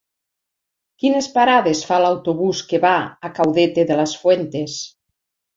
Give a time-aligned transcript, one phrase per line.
[1.03, 2.95] Quines parades fa l'autobús que va
[3.29, 4.83] a Caudete de las Fuentes?